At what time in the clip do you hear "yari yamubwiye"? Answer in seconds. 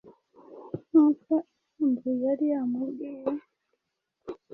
2.25-3.31